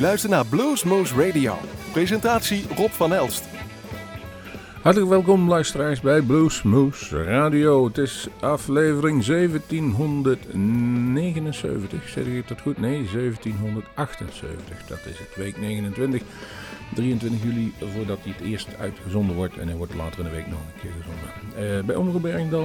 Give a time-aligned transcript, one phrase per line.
[0.00, 1.58] luistert naar Bluesmoose Radio.
[1.92, 3.59] Presentatie Rob van Elst.
[4.82, 7.84] Hartelijk welkom luisteraars bij Bluesmoose Radio.
[7.84, 12.08] Het is aflevering 1779.
[12.08, 12.78] Zeg ik dat goed?
[12.78, 14.86] Nee, 1778.
[14.86, 15.36] Dat is het.
[15.36, 16.22] Week 29.
[16.94, 19.56] 23 juli voordat hij het eerst uitgezonden wordt.
[19.56, 21.30] En hij wordt later in de week nog een keer gezonden.
[21.78, 22.22] Uh, bij Omroep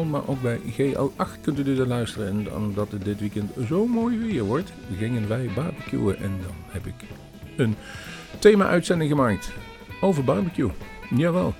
[0.09, 2.27] maar ook bij GL8 kunt u dus luisteren.
[2.27, 6.18] En omdat het dit weekend zo mooi weer wordt, gingen wij barbecuen.
[6.18, 6.95] En dan heb ik
[7.57, 7.75] een
[8.39, 9.52] thema-uitzending gemaakt
[10.02, 10.71] over barbecue.
[11.16, 11.53] Jawel.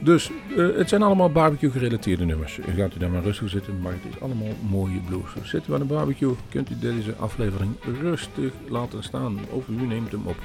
[0.00, 2.58] Dus uh, het zijn allemaal barbecue gerelateerde nummers.
[2.76, 5.48] Gaat u daar maar rustig zitten, maar het is allemaal mooie blues.
[5.48, 9.38] Zitten we aan de barbecue, kunt u deze aflevering rustig laten staan.
[9.50, 10.36] Of u neemt hem op.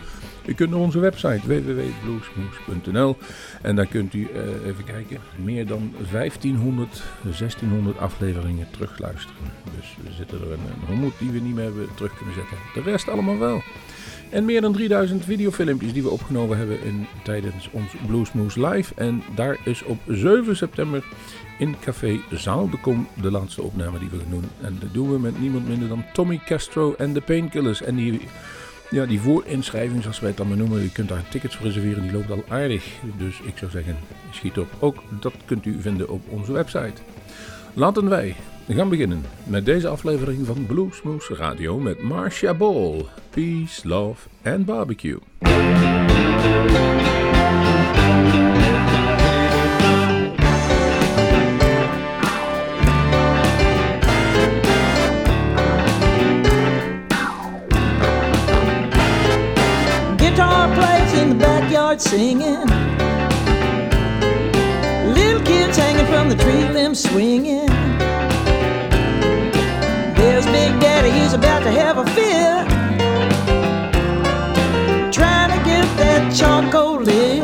[0.45, 3.17] U kunt naar onze website www.bluesmoes.nl
[3.61, 9.51] en daar kunt u uh, even kijken, meer dan 1500, 1600 afleveringen terugluisteren.
[9.75, 12.57] Dus we zitten er een, een honderd die we niet meer hebben terug kunnen zetten.
[12.73, 13.61] De rest allemaal wel.
[14.29, 18.93] En meer dan 3000 videofilmpjes die we opgenomen hebben in, tijdens ons Bluesmoose Live.
[18.95, 21.03] En daar is op 7 september
[21.59, 24.49] in Café Zaal de Kom de laatste opname die we gaan doen.
[24.61, 27.81] En dat doen we met niemand minder dan Tommy Castro en de Painkillers.
[27.81, 28.21] En die,
[28.89, 32.01] ja, die voorinschrijving, zoals wij het dan maar noemen, je kunt daar tickets voor reserveren,
[32.01, 32.85] die loopt al aardig.
[33.17, 33.97] Dus ik zou zeggen,
[34.31, 34.67] schiet op.
[34.79, 37.01] Ook dat kunt u vinden op onze website.
[37.73, 38.35] Laten wij
[38.69, 44.65] we gaan beginnen met deze aflevering van Bluesmoose Radio met Marcia Ball, Peace, Love and
[44.65, 45.17] Barbecue.
[60.17, 62.69] Guitar plays in the backyard singing.
[65.13, 67.58] Little kids hanging from the tree limbs swinging.
[71.71, 72.65] To have a fear.
[75.11, 77.43] Trying to get that charcoal lit.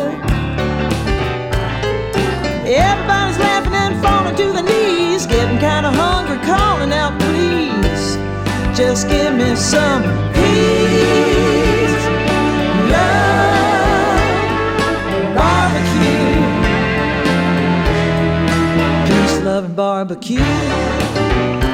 [2.65, 5.25] Everybody's laughing and falling to their knees.
[5.27, 8.17] Getting kinda hungry, calling out, please.
[8.75, 12.05] Just give me some peace,
[12.93, 14.19] love,
[15.37, 16.33] barbecue.
[19.07, 21.64] Peace, love, and barbecue.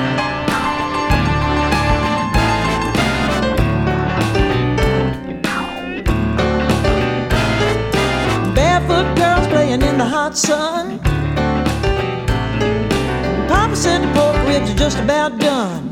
[10.11, 10.99] Hot sun.
[13.47, 15.89] Papa said the pork ribs are just about done.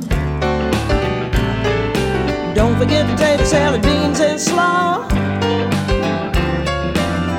[2.54, 5.08] Don't forget potato salad, beans, and slaw.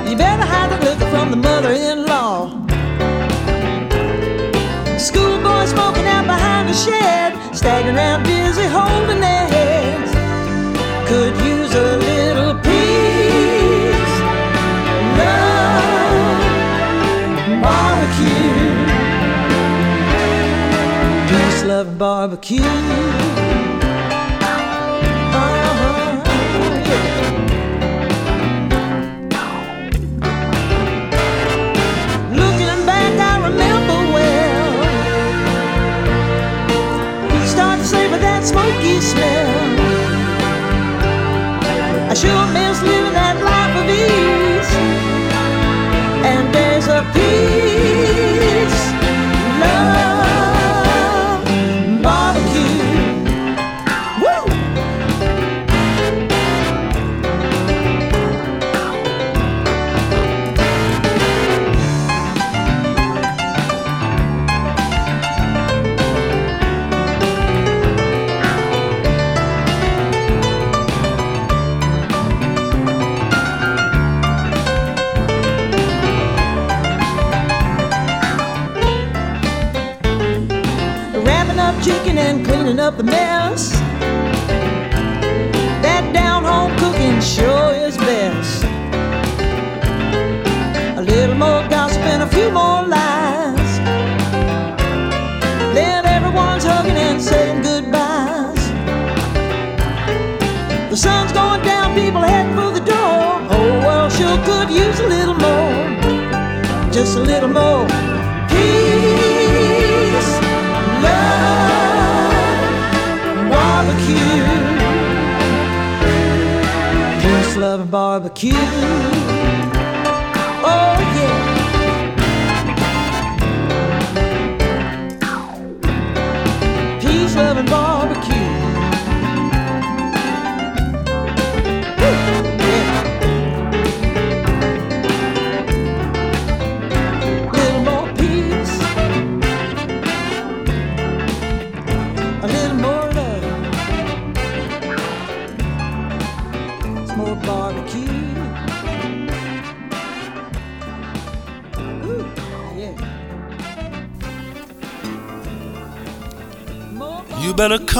[0.09, 2.49] You better hide the liquor from the mother-in-law.
[4.97, 9.50] Schoolboy smoking out behind the shed, staggering around busy holding their
[22.01, 22.63] barbecue.
[22.63, 23.91] Uh-huh,
[26.89, 27.11] yeah.
[32.39, 34.71] Looking back, I remember well.
[37.45, 39.49] Start to savor that smoky smell.
[42.09, 42.70] I sure miss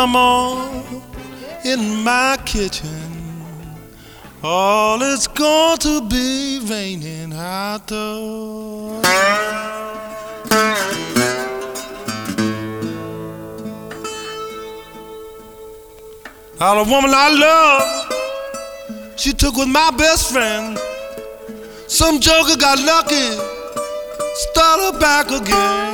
[0.01, 0.83] come on
[1.63, 2.89] in my kitchen.
[4.41, 9.01] All it's going to be raining out there.
[16.59, 20.79] Now the woman I love, she took with my best friend.
[21.85, 23.37] Some joker got lucky,
[24.49, 25.91] start her back again.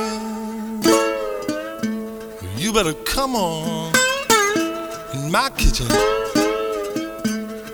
[2.56, 3.87] You better come on
[5.28, 5.86] in my kitchen.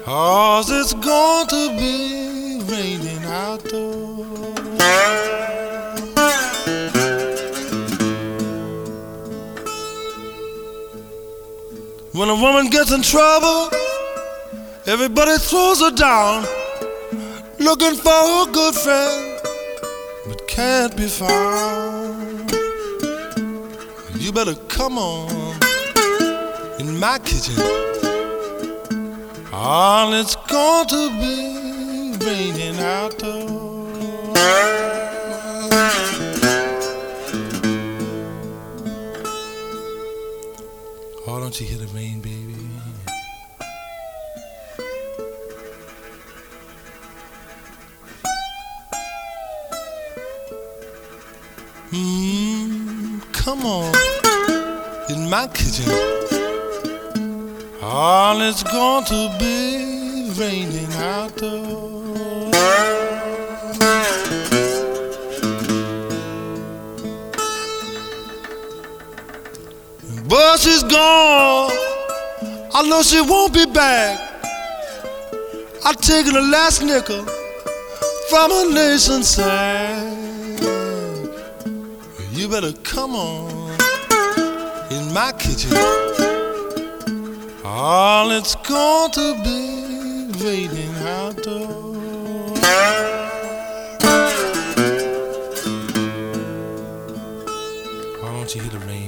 [0.04, 3.94] Cause it's going to be raining out there.
[12.12, 13.70] When a woman gets in trouble,
[14.86, 16.44] everybody throws her down,
[17.58, 19.40] looking for a good friend,
[20.26, 22.50] but can't be found.
[24.16, 25.43] You better come on
[26.94, 27.56] in my kitchen.
[29.52, 33.48] All it's going to be raining out there.
[41.26, 42.54] Oh, don't you hear the rain, baby?
[51.90, 53.94] Mm, come on
[55.08, 56.43] in my kitchen.
[57.86, 62.50] All it's going to be raining out there.
[70.26, 71.70] But she's gone.
[72.72, 74.18] I know she won't be back.
[75.84, 77.26] I've taken the last nickel
[78.30, 80.58] from a nation's side.
[82.32, 83.78] You better come on
[84.90, 86.33] in my kitchen.
[87.66, 91.66] All it's going to be waiting out there.
[98.20, 99.03] Why don't you hear the rain,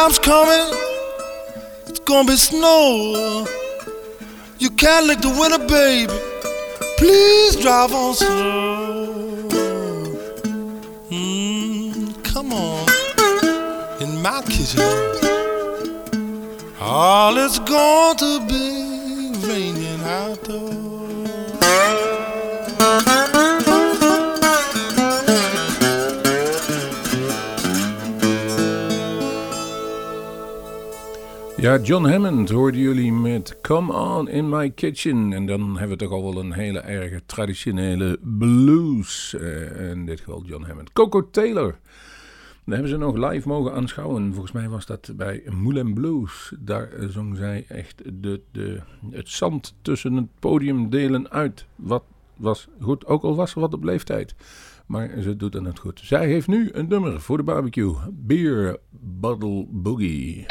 [0.00, 0.68] time's coming.
[1.86, 3.46] It's gonna be snow.
[4.58, 6.18] You can't lick the winter, baby.
[6.96, 9.48] Please drive on slow.
[11.10, 12.88] Mm, come on
[14.00, 14.80] in my kitchen.
[16.80, 18.68] All it's going to be
[19.48, 20.42] raining out
[31.60, 35.32] Ja, John Hammond hoorden jullie met Come On In My Kitchen.
[35.32, 39.34] En dan hebben we toch al wel een hele erge traditionele blues.
[39.34, 40.92] eh, in dit geval John Hammond.
[40.92, 41.78] Coco Taylor.
[42.64, 44.30] Daar hebben ze nog live mogen aanschouwen.
[44.32, 46.52] Volgens mij was dat bij Moulin Blues.
[46.58, 51.66] Daar eh, zong zij echt de, de, het zand tussen het podiumdelen uit.
[51.76, 52.04] Wat
[52.36, 54.34] was goed, ook al was ze wat op leeftijd.
[54.86, 56.00] Maar ze doet het net goed.
[56.04, 57.94] Zij heeft nu een nummer voor de barbecue.
[58.10, 60.46] Beer Bottle Boogie.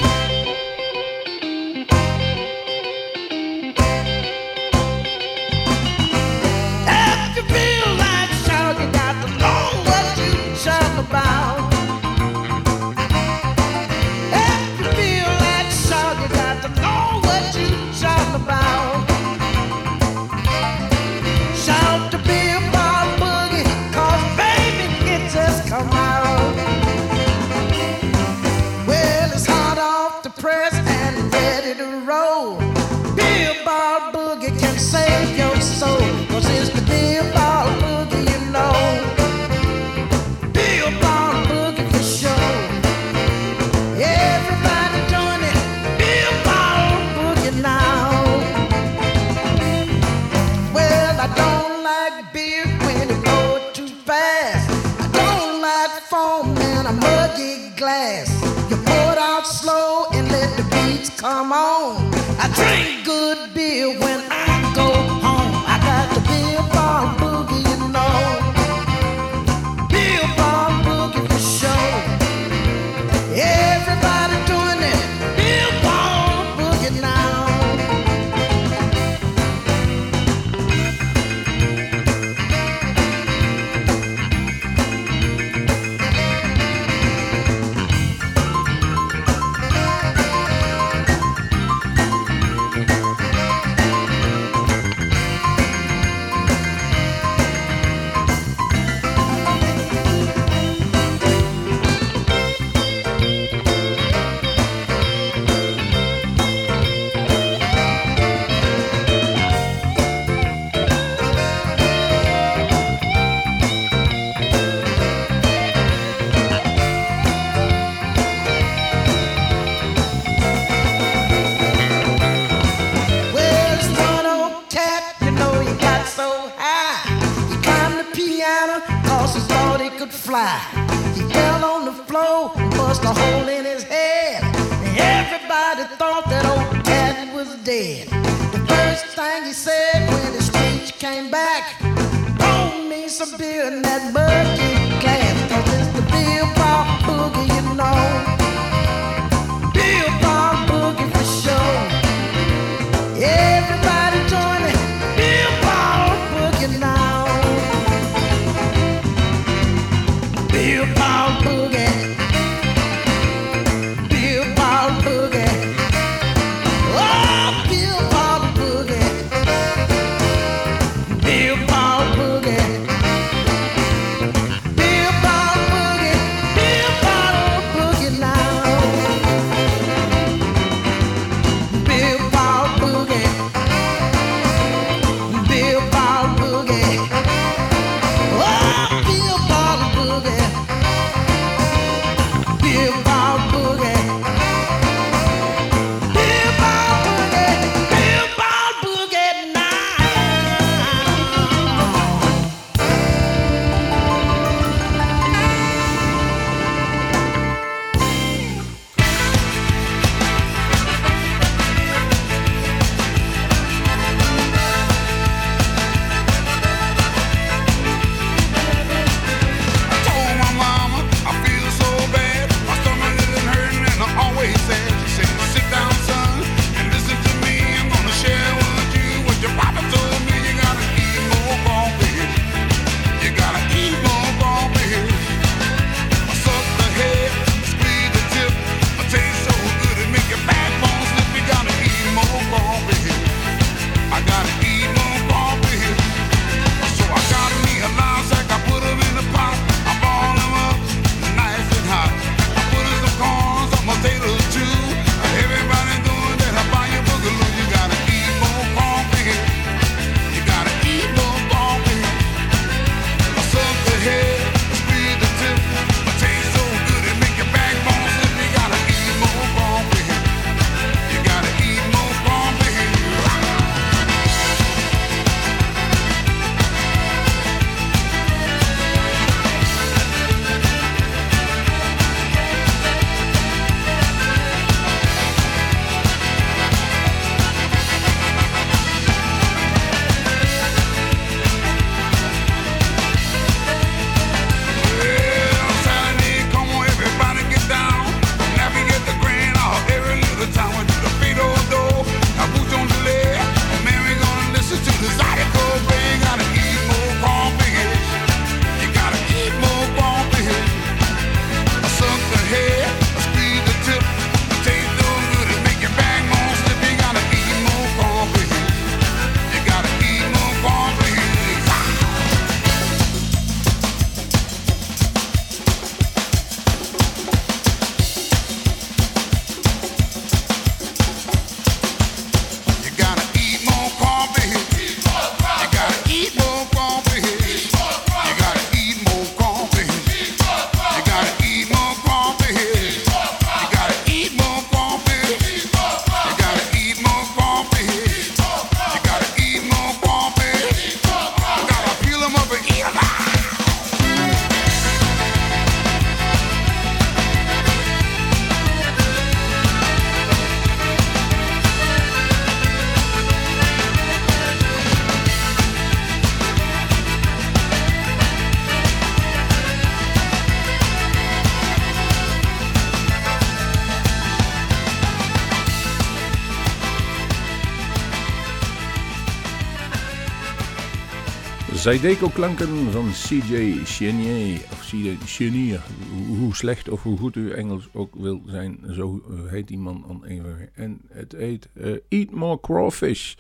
[381.80, 384.60] Zydeco-klanken van CJ Chenier.
[384.72, 385.82] Of CJ Chenier.
[386.28, 390.70] Hoe slecht of hoe goed u Engels ook wil zijn, zo heet die man even.
[390.74, 393.36] En het heet eh, Eat More Crawfish.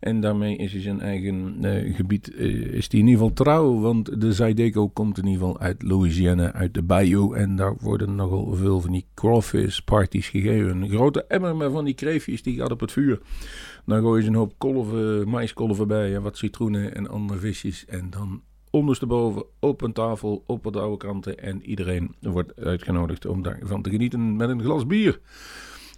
[0.00, 3.80] En daarmee is hij zijn eigen eh, gebied, eh, is hij in ieder geval trouw.
[3.80, 7.36] Want de Zydeco komt in ieder geval uit Louisiana, uit de bayou.
[7.36, 10.82] En daar worden nogal veel van die crawfish parties gegeven.
[10.82, 13.20] Een grote emmer met van die kreefjes, die gaat op het vuur.
[13.90, 17.84] Dan gooi je een hoop kolven, maiskolven bij en wat citroenen en andere visjes.
[17.86, 23.42] En dan ondersteboven op een tafel, op wat oude kranten En iedereen wordt uitgenodigd om
[23.42, 25.20] daarvan te genieten met een glas bier.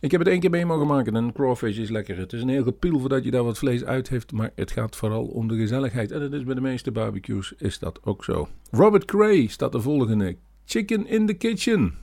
[0.01, 2.19] Ik heb het één keer mee mogen maken en crawfish is lekker.
[2.19, 4.97] Het is een heel gepiel voordat je daar wat vlees uit heeft, maar het gaat
[4.97, 6.11] vooral om de gezelligheid.
[6.11, 8.49] En dat is bij de meeste barbecues is dat ook zo.
[8.71, 10.37] Robert Cray staat de volgende.
[10.65, 12.02] Chicken in the Kitchen.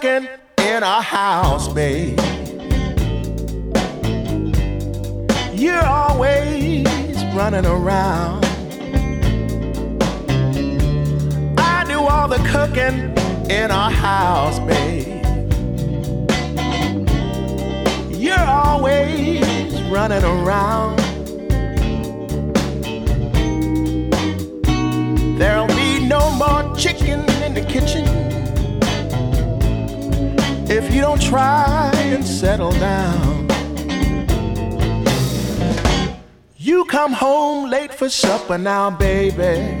[0.00, 0.28] Cooking
[0.58, 2.18] in our house, babe.
[5.52, 6.86] You're always
[7.34, 8.44] running around.
[11.58, 13.14] I do all the cooking
[13.50, 15.22] in our house, babe.
[18.10, 20.98] You're always running around.
[25.38, 28.29] There'll be no more chicken in the kitchen
[30.70, 33.48] if you don't try and settle down.
[36.56, 39.78] You come home late for supper now, baby.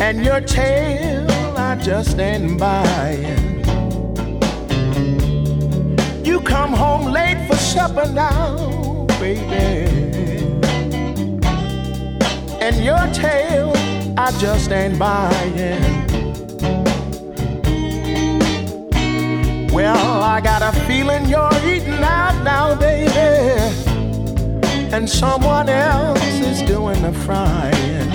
[0.00, 3.64] And your tail I just ain't buying.
[6.24, 9.88] You come home late for supper now, baby.
[12.60, 13.72] And your tail
[14.18, 16.05] I just ain't buying.
[19.76, 23.10] Well, I got a feeling you're eating out now, baby.
[24.90, 28.08] And someone else is doing the frying.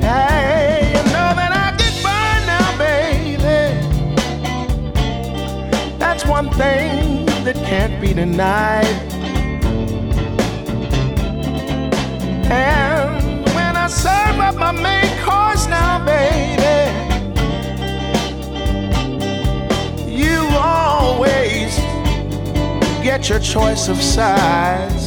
[0.00, 3.76] Hey, you know that I get burned now, baby.
[5.98, 8.86] That's one thing that can't be denied.
[12.50, 16.89] And when I serve up my main course now, baby.
[21.00, 21.76] Always
[23.02, 24.99] get your choice of sides.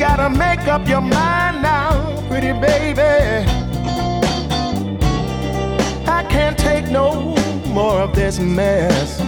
[0.00, 1.90] Gotta make up your mind now,
[2.26, 3.02] pretty baby.
[6.08, 7.36] I can't take no
[7.66, 9.20] more of this mess.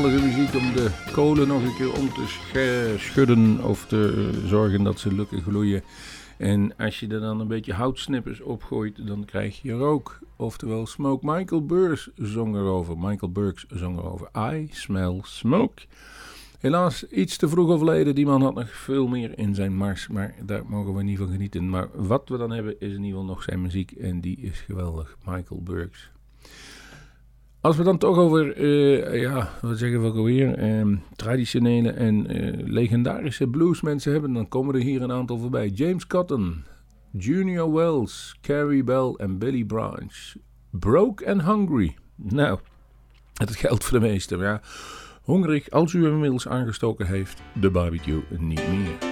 [0.00, 4.48] Geweldige muziek om de kolen nog een keer om te sche- schudden of te eh,
[4.48, 5.82] zorgen dat ze lukken gloeien.
[6.36, 10.18] En als je er dan een beetje houtsnippers opgooit, dan krijg je rook.
[10.36, 11.26] Oftewel smoke.
[11.30, 12.98] Michael Burks zong erover.
[12.98, 14.28] Michael Burks zong erover.
[14.54, 15.82] I smell smoke.
[16.58, 18.14] Helaas iets te vroeg overleden.
[18.14, 20.08] Die man had nog veel meer in zijn mars.
[20.08, 21.68] Maar daar mogen we niet van genieten.
[21.68, 23.90] Maar wat we dan hebben is in ieder geval nog zijn muziek.
[23.90, 25.16] En die is geweldig.
[25.24, 26.10] Michael Burks.
[27.60, 32.66] Als we dan toch over, eh, ja, wat zeggen we alweer, ehm, traditionele en eh,
[32.66, 35.68] legendarische bluesmensen hebben, dan komen er hier een aantal voorbij.
[35.68, 36.64] James Cotton,
[37.10, 40.34] Junior Wells, Carrie Bell en Billy Branch.
[40.70, 41.96] Broke and Hungry.
[42.16, 42.58] Nou,
[43.34, 44.60] het geldt voor de meesten, ja,
[45.22, 49.09] hongerig als u hem inmiddels aangestoken heeft, de barbecue niet meer.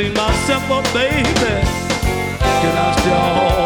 [0.00, 1.22] Clean myself up, baby,
[2.40, 3.59] can I stay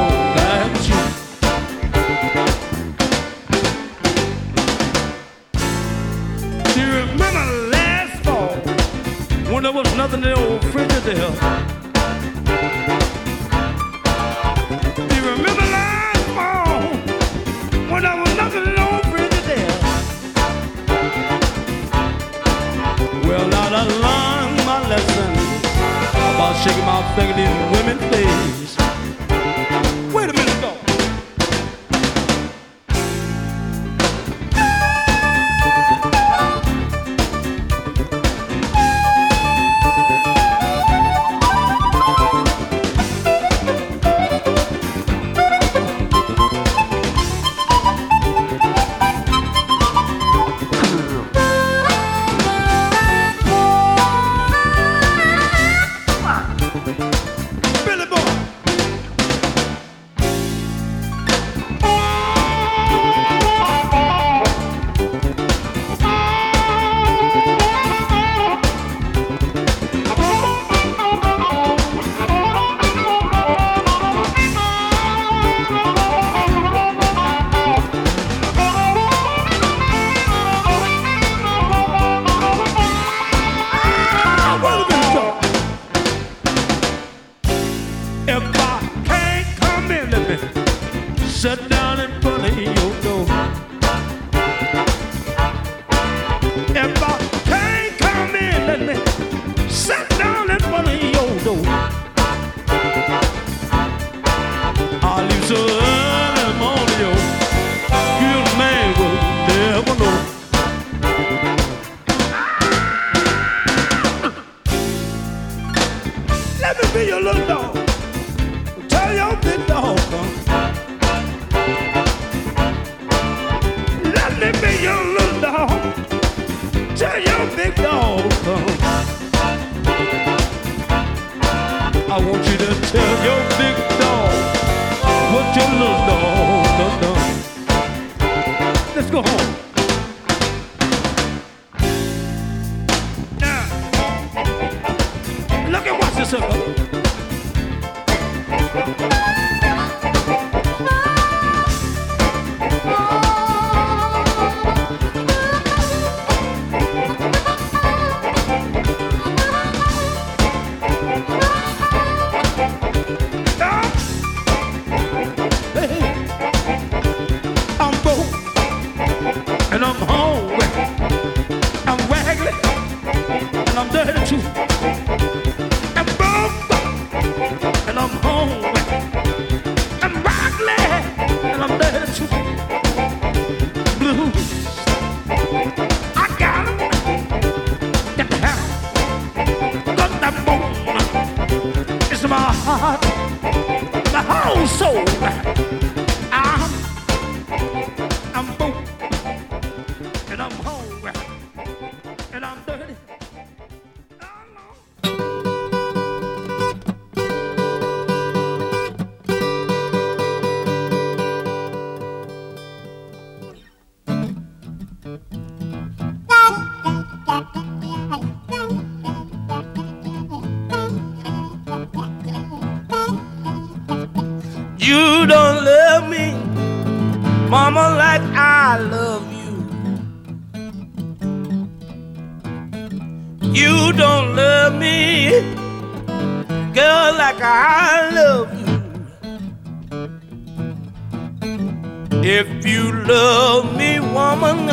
[243.07, 244.69] love me, woman,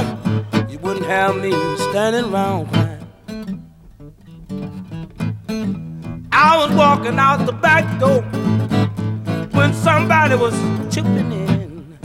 [0.69, 1.51] you wouldn't have me
[1.89, 2.91] standing around crying.
[6.31, 8.21] I was walking out the back door
[9.51, 10.53] when somebody was
[10.93, 11.97] chipping in.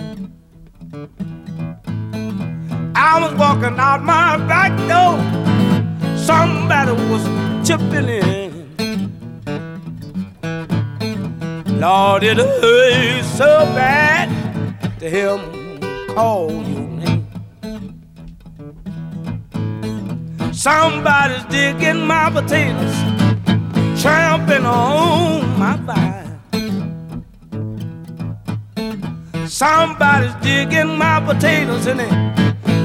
[2.94, 5.16] I was walking out my back door,
[6.16, 7.24] somebody was
[7.66, 8.56] chipping in.
[11.80, 14.28] Lord, it hurt so bad
[14.98, 15.55] to hear
[16.16, 17.26] call your name.
[20.50, 22.96] Somebody's digging my potatoes,
[24.00, 26.40] tramping on my vine.
[29.46, 32.12] Somebody's digging my potatoes and they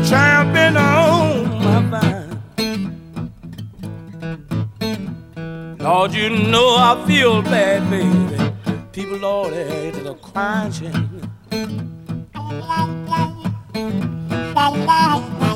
[0.10, 2.32] tramping on my vine.
[5.80, 8.38] Lord, you know I feel bad, baby.
[8.92, 11.22] People, Lord, they're crying
[12.72, 12.88] la
[14.56, 15.51] la la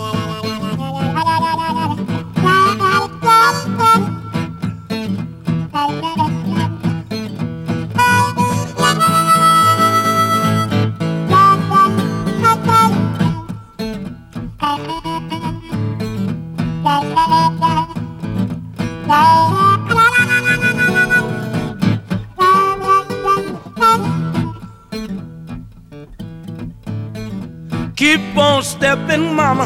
[28.95, 29.65] on stepping, mama.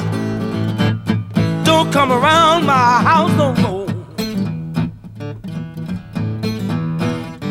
[1.63, 3.87] Don't come around my house no more.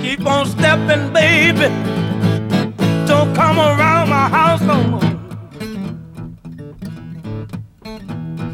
[0.02, 1.68] Keep on stepping, baby.
[3.06, 5.00] Don't come around my house no more.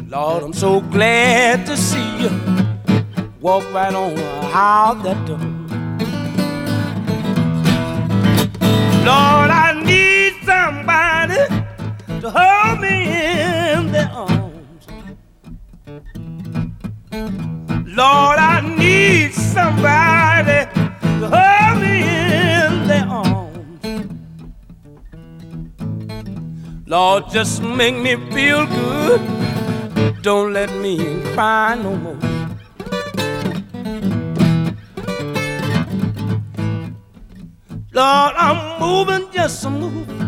[0.07, 2.31] Lord, I'm so glad to see you.
[3.41, 4.17] Walk right on
[4.53, 5.39] out that door.
[9.05, 11.64] Lord, I need somebody
[12.25, 14.87] to hold me in their arms.
[17.85, 20.65] Lord, I need somebody
[21.19, 24.07] to hold me in their arms.
[26.87, 29.21] Lord, just make me feel good.
[30.23, 30.97] Don't let me
[31.33, 32.19] cry no more.
[37.93, 40.24] Lord, I'm moving, just a moving, moving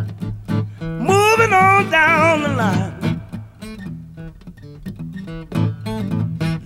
[1.57, 2.93] on down the line.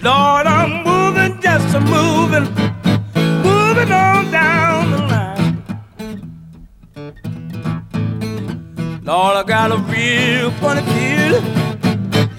[0.08, 2.48] Lord, I'm moving, just a moving,
[3.48, 5.54] moving on down the line.
[9.04, 11.46] Lord, I got a real funny feeling.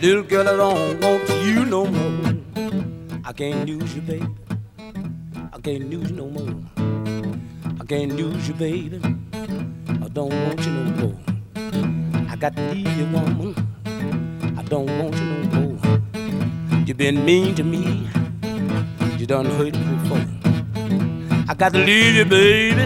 [0.03, 2.35] Little girl, I don't want you no more.
[3.25, 4.27] I can't lose you, baby.
[5.53, 6.55] I can't lose you no more.
[7.81, 9.01] I can't lose you, baby.
[10.05, 11.32] I don't want you no more.
[12.43, 13.55] Got to leave you, woman.
[14.59, 16.83] I don't want you no more.
[16.85, 18.09] You've been mean to me.
[19.17, 20.27] You done hurt me before.
[21.49, 22.83] I got to leave you, baby.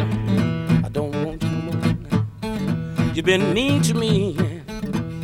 [0.85, 3.15] I don't want you no more.
[3.15, 4.37] You've been mean to me.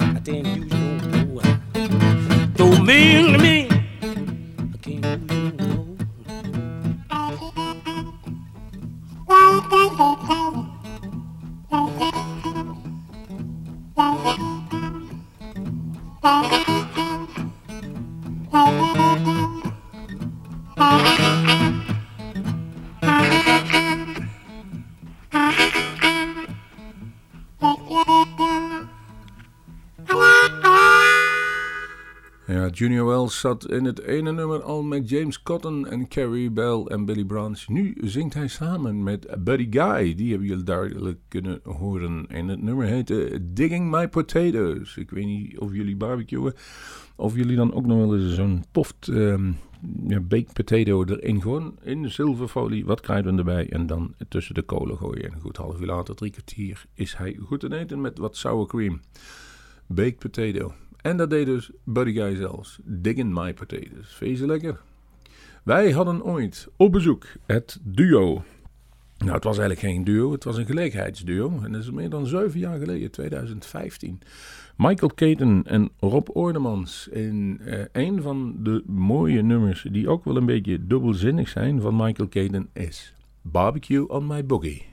[0.00, 1.42] I can't use you no more.
[2.56, 3.61] Don't mean to me.
[32.82, 37.04] Junior Wells zat in het ene nummer al met James Cotton en Carrie Bell en
[37.04, 37.68] Billy Branch.
[37.68, 40.14] Nu zingt hij samen met Buddy Guy.
[40.14, 42.26] Die hebben jullie duidelijk kunnen horen.
[42.28, 44.96] En het nummer heette Digging My Potatoes.
[44.96, 46.54] Ik weet niet of jullie barbecuen.
[47.16, 49.52] Of jullie dan ook nog wel eens zo'n poft ehm
[50.22, 52.84] baked potato erin gewoon in zilverfolie.
[52.84, 55.32] Wat kruiden erbij en dan tussen de kolen gooien.
[55.32, 58.66] En goed half uur later, drie kwartier, is hij goed te eten met wat sour
[58.66, 59.00] cream.
[59.86, 60.72] Baked potato.
[61.02, 62.78] En dat deed dus Buddy Guy zelfs.
[62.84, 64.14] Digging my potatoes.
[64.14, 64.80] Vind lekker?
[65.62, 68.44] Wij hadden ooit op bezoek het duo.
[69.18, 71.60] Nou, het was eigenlijk geen duo, het was een gelegenheidsduo.
[71.64, 74.20] En dat is meer dan zeven jaar geleden, 2015.
[74.76, 80.36] Michael Caton en Rob Oordemans in eh, een van de mooie nummers die ook wel
[80.36, 84.91] een beetje dubbelzinnig zijn van Michael Caton is Barbecue on My Boogie.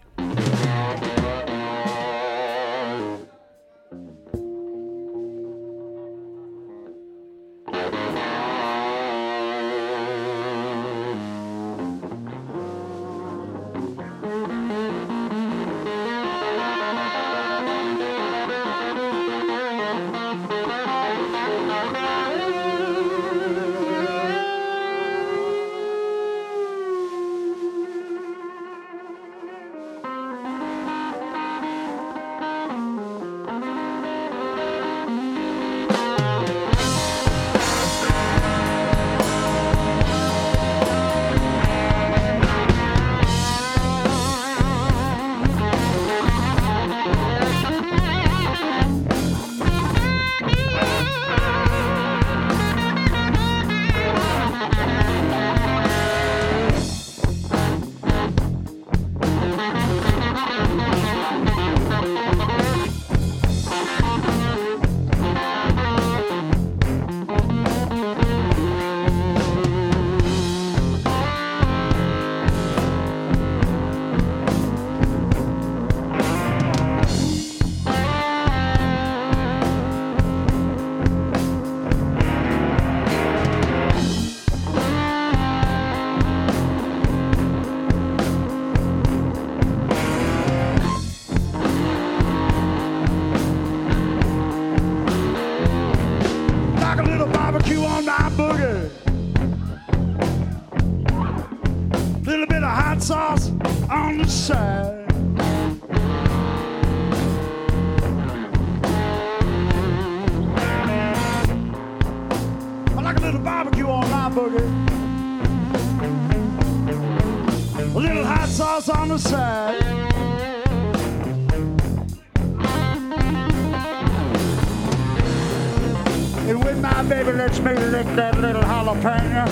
[126.81, 129.45] My baby lets me lick that little jalapeno,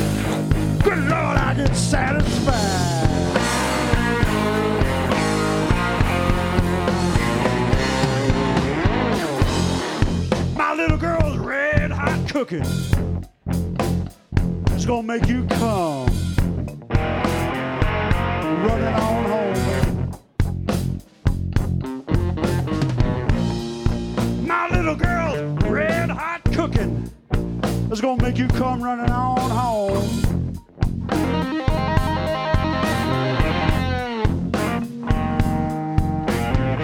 [0.82, 2.54] good Lord, I get satisfied.
[10.56, 12.64] My little girl's red hot cooking.
[14.72, 16.08] It's gonna make you come
[18.64, 19.87] running on home.
[27.98, 30.08] It's gonna make you come running on home.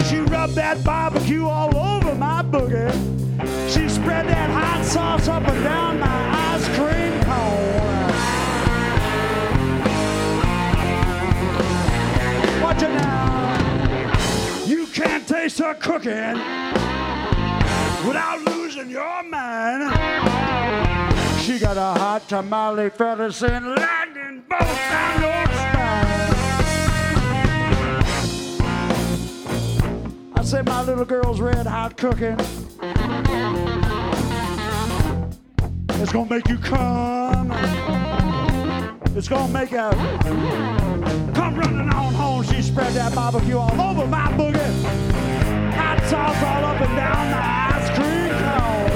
[0.10, 2.92] She rubbed that barbecue all over my boogie.
[3.72, 7.84] She spread that hot sauce up and down my ice cream cone.
[12.64, 14.66] Watch it now.
[14.66, 16.40] You can't taste her cooking
[18.08, 20.43] without losing your mind.
[21.44, 26.34] She got a hot tamale feathers and lightning bolts down your spine.
[30.38, 32.38] I say my little girl's red hot cooking.
[36.00, 37.52] It's gonna make you come.
[39.14, 39.78] It's gonna make you
[41.34, 42.44] come running on home.
[42.44, 44.84] She spread that barbecue all over my boogie.
[45.74, 48.93] Hot sauce all up and down the ice cream cone.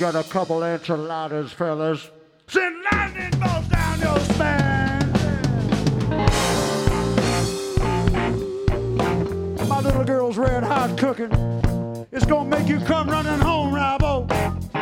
[0.00, 2.08] Got a couple enchiladas, fellas.
[2.48, 5.12] Send lightning bolts down your spine.
[9.68, 11.30] My little girl's red hot cooking.
[12.12, 14.22] It's gonna make you come running home, Robo.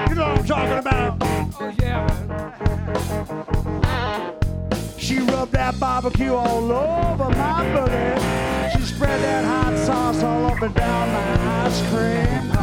[0.09, 1.17] You know what I'm talking about.
[1.61, 2.07] Oh, yeah.
[4.99, 8.21] She rubbed that barbecue all over my booty.
[8.71, 12.58] She spread that hot sauce all up and down my ice cream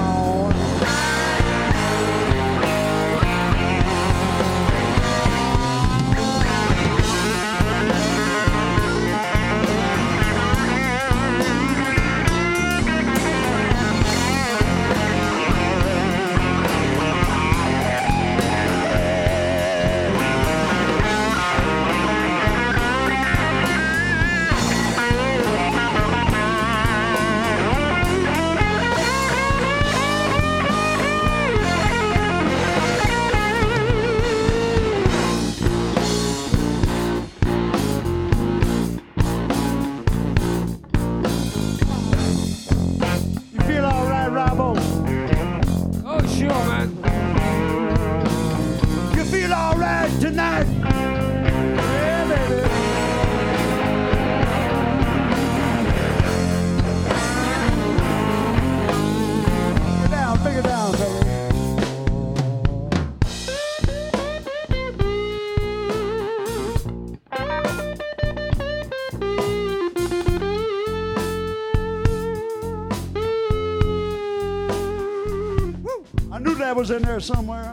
[76.88, 77.72] was in there somewhere.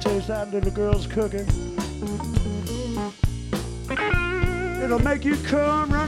[0.00, 1.46] taste that little girl's cooking.
[4.82, 6.01] It'll make you come right.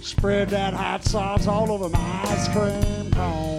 [0.00, 3.53] Spread that hot sauce all over my ice cream cone.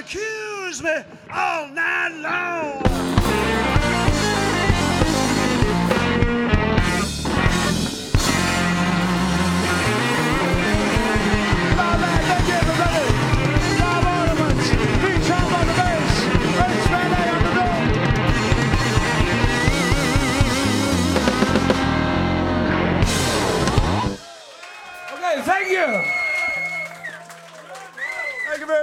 [0.00, 0.96] accuse me
[1.30, 2.89] all night long.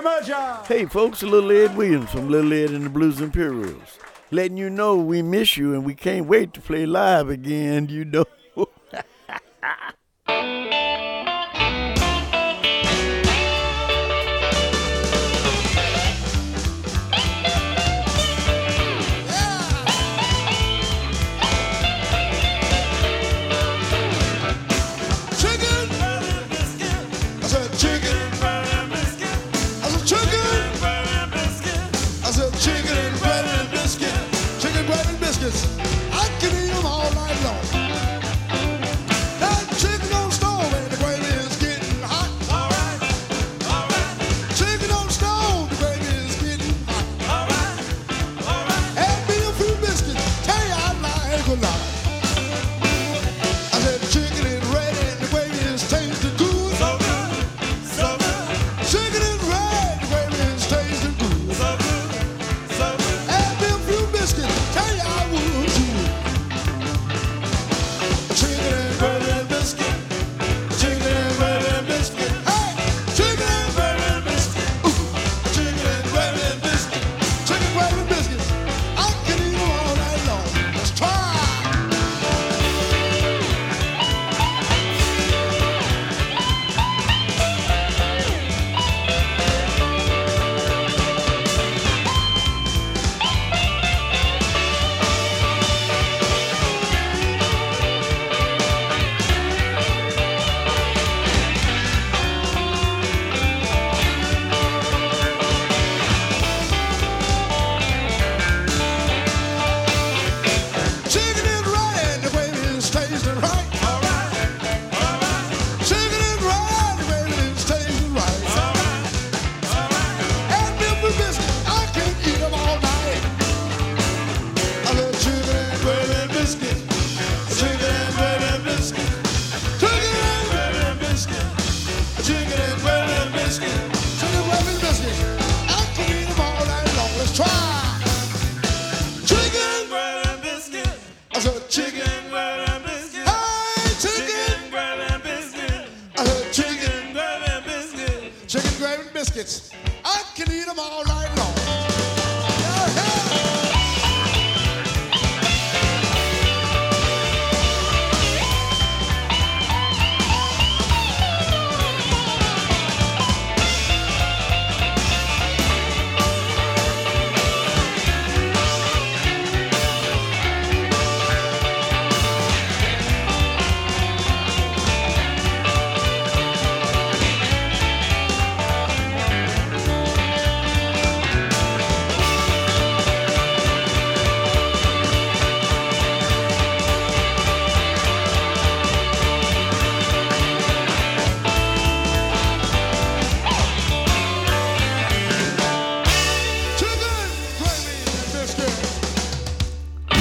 [0.02, 0.68] very much.
[0.68, 4.00] Hey, folks, Little Ed Williams from Little Ed and the Blues Imperials.
[4.32, 8.06] Letting you know we miss you and we can't wait to play live again, you
[8.06, 8.26] know.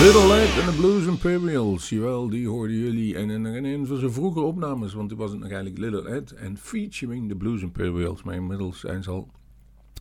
[0.07, 1.88] Little Ed en de Blues Imperials.
[1.88, 3.16] Jawel, die hoorden jullie.
[3.16, 6.32] En in een van zijn vroege opnames, want toen was het nog eigenlijk Little Ed.
[6.32, 8.22] En featuring de Blues Imperials.
[8.22, 9.30] Maar inmiddels zijn ze al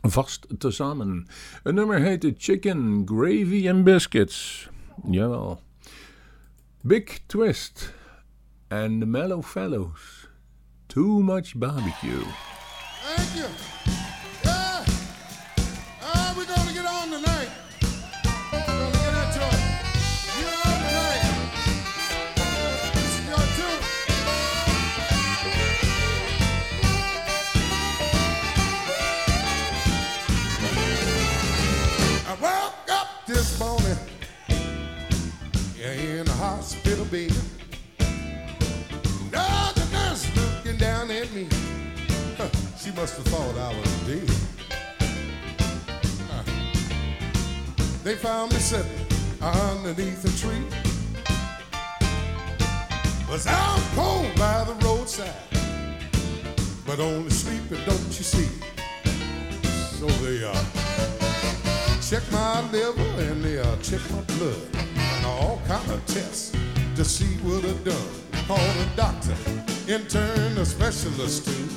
[0.02, 1.26] vast tezamen.
[1.62, 4.68] Het nummer heette Chicken, Gravy and Biscuits.
[5.10, 5.60] Jawel.
[6.80, 7.94] Big Twist.
[8.68, 10.28] En the Mellow Fellows.
[10.86, 12.24] Too much barbecue.
[13.14, 14.05] Thank you.
[36.66, 37.30] Hospital bed.
[39.30, 41.46] Now the nurse looking down at me.
[42.36, 44.28] Huh, She must have thought I was dead.
[46.28, 46.42] Huh.
[48.02, 49.06] They found me sitting
[49.40, 50.66] underneath a tree.
[53.30, 55.32] Was out cold by the roadside,
[56.84, 58.48] but only sleeping, don't you see?
[60.00, 60.85] So they uh,
[62.08, 66.52] check my liver and they uh, check my blood and all kind of tests
[66.94, 68.46] to see what I done.
[68.46, 69.34] Call a doctor,
[69.88, 71.68] intern, a specialist too.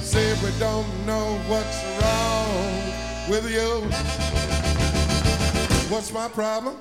[0.00, 3.82] Say we don't know what's wrong with you.
[5.94, 6.76] What's my problem?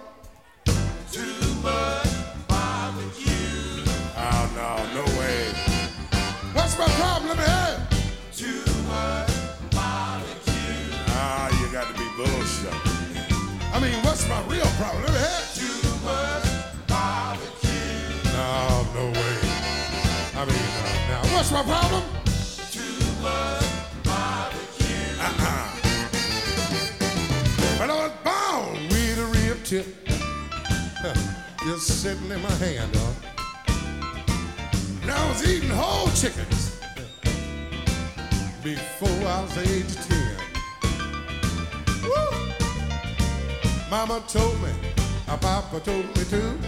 [1.12, 2.08] Too much
[2.48, 3.84] barbecue.
[4.16, 5.52] Oh no, no way.
[6.54, 7.38] What's my problem?
[7.38, 7.69] Let
[12.20, 12.74] bullshit.
[13.74, 15.04] I mean, what's my real problem?
[15.04, 15.46] Let me it.
[15.56, 16.48] Too much
[16.88, 18.32] barbecue.
[18.36, 18.52] No,
[18.98, 19.36] no way.
[20.36, 22.04] I mean, uh, now, what's my problem?
[22.76, 23.70] Too much
[24.04, 25.16] barbecue.
[25.28, 25.68] Uh-uh.
[27.80, 29.88] But I was born with a rib tip.
[31.02, 31.16] Huh,
[31.64, 33.14] Just sitting in my hand, huh?
[35.04, 36.80] And I was eating whole chickens
[38.64, 40.29] before I was age 10.
[43.90, 44.70] Mama told me,
[45.26, 46.60] papa told me too.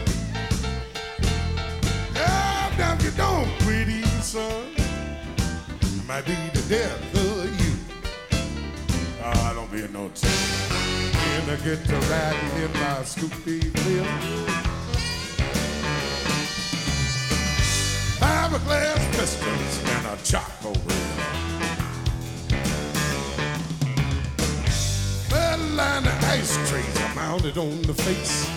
[2.16, 4.66] Yeah, now you don't eating, son,
[6.08, 7.74] might be the death of you.
[9.24, 10.72] Oh, I don't be no trouble.
[11.14, 14.06] And I get to riding in my Scoopy Bill.
[18.20, 21.51] Fiberglass pistols and a charcoal grill.
[25.76, 28.50] Line of ice trays are mounted on the face.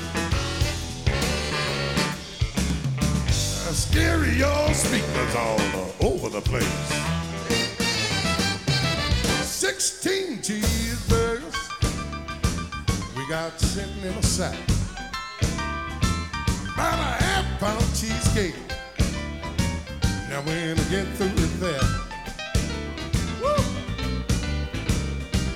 [3.74, 5.60] Stereo speakers all
[6.00, 6.64] over the place.
[9.44, 11.54] 16 cheeseburgers
[13.16, 14.58] we got sitting in a sack.
[16.74, 18.56] About a half pound cheesecake.
[20.28, 21.84] Now when I get through with that,
[23.40, 23.62] woo,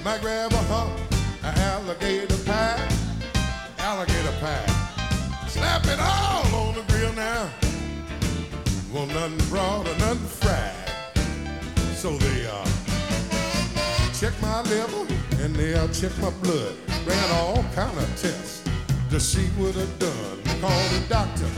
[0.04, 1.07] might grab a an
[1.56, 2.88] alligator pie,
[3.78, 4.66] alligator pie.
[5.48, 7.48] Slap it all on the grill now.
[8.92, 10.74] Want nothing raw or nothing fried.
[11.94, 12.64] So they uh,
[14.12, 15.06] check my liver
[15.42, 16.74] and they'll check my blood.
[17.06, 18.62] Ran all kind of tests
[19.10, 20.42] to see what I've done.
[20.60, 21.48] Called a doctor,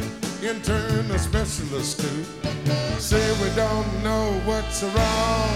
[0.42, 2.24] intern, a specialist too.
[2.98, 5.50] Say we don't know what's wrong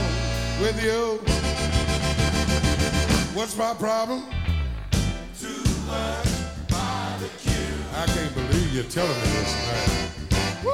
[0.60, 1.33] with you.
[3.34, 4.22] What's my problem?
[5.40, 5.48] Too
[5.88, 6.28] much
[6.68, 7.74] barbecue.
[7.92, 10.64] I can't believe you're telling me this, man.
[10.64, 10.72] Woo!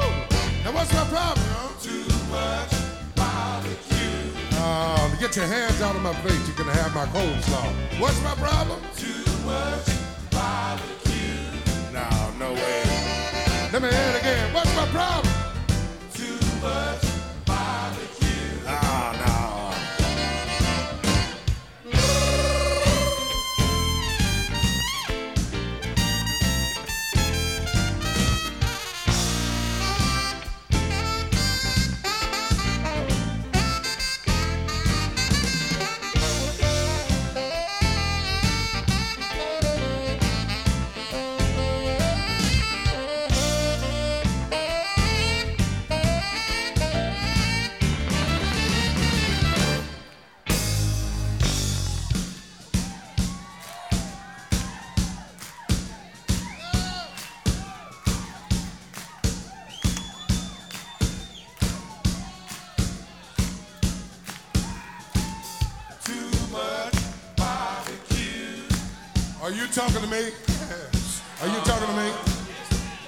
[0.62, 1.46] Now what's my problem?
[1.48, 1.72] Huh?
[1.80, 2.72] Too much
[3.16, 4.60] barbecue.
[4.60, 6.38] Uh, get your hands out of my plate.
[6.46, 7.98] You're gonna have my coleslaw.
[7.98, 8.78] What's my problem?
[8.94, 9.88] Too much
[10.30, 11.40] barbecue.
[11.94, 12.08] No,
[12.38, 12.84] no way.
[13.72, 14.52] Let me hear it again.
[14.52, 15.29] What's my problem?
[70.10, 70.32] Me?
[71.40, 72.10] Are you talking to me?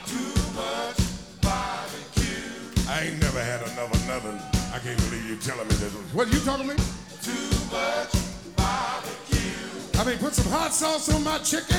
[0.06, 0.98] Too much
[1.42, 2.86] barbecue.
[2.88, 4.38] I ain't never had another nothing.
[4.72, 5.92] I can't believe you telling me this.
[6.14, 6.82] What you talking to me?
[7.20, 7.32] Too
[7.74, 8.14] much
[8.54, 9.98] barbecue.
[9.98, 11.76] I mean, put some hot sauce on my chicken.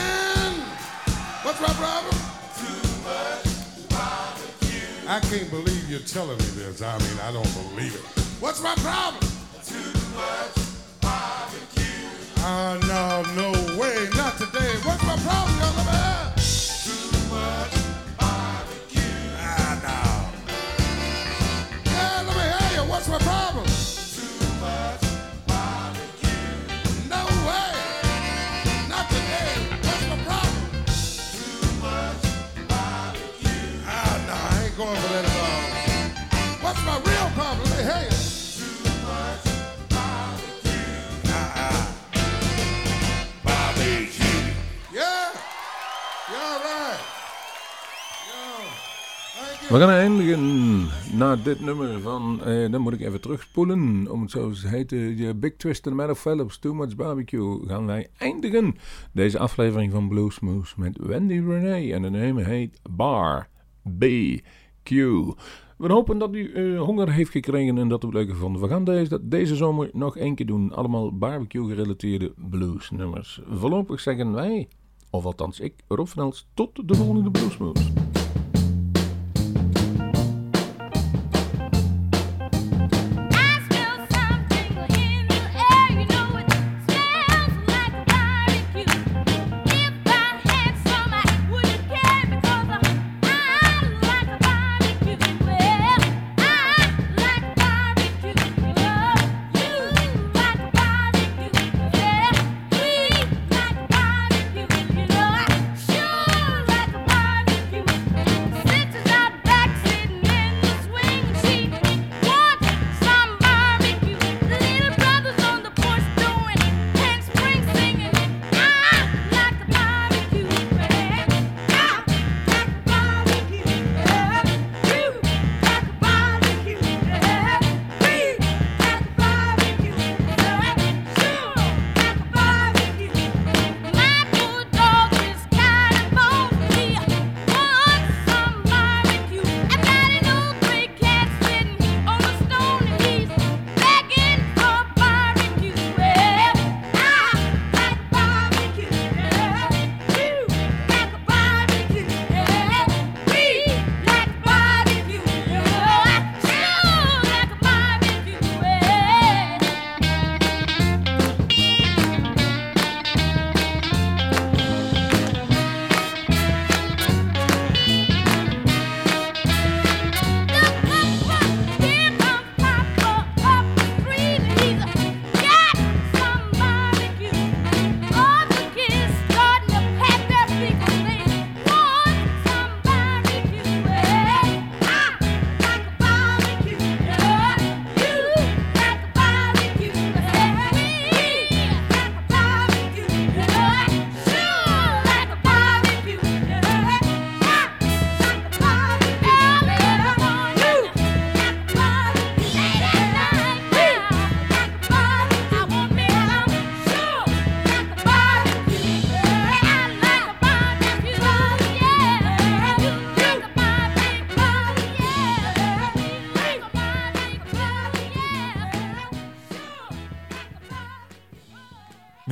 [1.43, 2.15] What's my problem?
[2.59, 5.07] Too much barbecue.
[5.07, 6.81] I can't believe you're telling me this.
[6.81, 8.03] I mean, I don't believe it.
[8.41, 9.23] What's my problem?
[9.63, 9.79] Too
[10.19, 10.55] much
[10.99, 12.09] barbecue.
[12.39, 13.62] Ah, no, no
[15.25, 16.32] my young man?
[49.73, 54.31] We gaan eindigen na dit nummer van, eh, dan moet ik even terugspoelen, om het
[54.31, 58.75] zo te heten, Big Twist and Meadow Phillips, Too Much Barbecue, gaan wij eindigen
[59.11, 63.47] deze aflevering van Bluesmoose met Wendy Renee en de naam heet Bar
[63.83, 64.89] BQ.
[65.77, 68.61] We hopen dat u eh, honger heeft gekregen en dat u het leuk gevonden.
[68.61, 73.41] We gaan deze, deze zomer nog één keer doen, allemaal barbecue gerelateerde bluesnummers.
[73.49, 74.67] Voorlopig zeggen wij,
[75.09, 77.91] of althans ik, Rob Els, tot de volgende Bluesmoose.